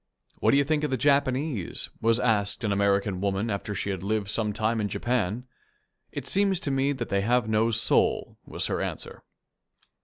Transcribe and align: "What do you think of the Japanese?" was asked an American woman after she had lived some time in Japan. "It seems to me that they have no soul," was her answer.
"What 0.39 0.49
do 0.49 0.57
you 0.57 0.63
think 0.63 0.83
of 0.83 0.89
the 0.89 0.97
Japanese?" 0.97 1.91
was 2.01 2.19
asked 2.19 2.63
an 2.63 2.71
American 2.71 3.21
woman 3.21 3.51
after 3.51 3.75
she 3.75 3.91
had 3.91 4.01
lived 4.01 4.29
some 4.29 4.51
time 4.51 4.81
in 4.81 4.87
Japan. 4.87 5.45
"It 6.11 6.25
seems 6.27 6.59
to 6.61 6.71
me 6.71 6.91
that 6.91 7.09
they 7.09 7.21
have 7.21 7.47
no 7.47 7.69
soul," 7.69 8.39
was 8.43 8.65
her 8.65 8.81
answer. 8.81 9.21